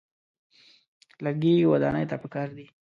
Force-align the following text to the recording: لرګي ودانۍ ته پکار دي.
لرګي 1.23 1.53
ودانۍ 1.71 2.05
ته 2.09 2.15
پکار 2.23 2.47
دي. 2.57 2.65